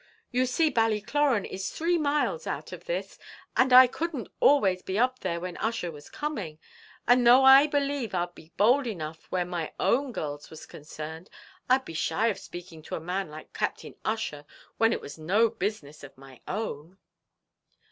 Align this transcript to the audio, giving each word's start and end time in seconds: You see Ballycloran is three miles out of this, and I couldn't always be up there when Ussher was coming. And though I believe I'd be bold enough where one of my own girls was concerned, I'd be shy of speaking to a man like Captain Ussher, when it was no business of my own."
You 0.31 0.47
see 0.47 0.71
Ballycloran 0.71 1.45
is 1.45 1.69
three 1.69 1.99
miles 1.99 2.47
out 2.47 2.71
of 2.71 2.85
this, 2.85 3.19
and 3.55 3.71
I 3.71 3.85
couldn't 3.85 4.29
always 4.39 4.81
be 4.81 4.97
up 4.97 5.19
there 5.19 5.39
when 5.39 5.57
Ussher 5.57 5.91
was 5.91 6.09
coming. 6.09 6.57
And 7.07 7.27
though 7.27 7.43
I 7.43 7.67
believe 7.67 8.15
I'd 8.15 8.33
be 8.33 8.51
bold 8.57 8.87
enough 8.87 9.25
where 9.31 9.41
one 9.45 9.49
of 9.49 9.51
my 9.51 9.73
own 9.79 10.11
girls 10.11 10.49
was 10.49 10.65
concerned, 10.65 11.29
I'd 11.69 11.85
be 11.85 11.93
shy 11.93 12.29
of 12.29 12.39
speaking 12.39 12.81
to 12.81 12.95
a 12.95 12.99
man 12.99 13.29
like 13.29 13.53
Captain 13.53 13.93
Ussher, 14.03 14.47
when 14.79 14.91
it 14.91 15.01
was 15.01 15.19
no 15.19 15.51
business 15.51 16.03
of 16.03 16.17
my 16.17 16.41
own." 16.47 16.97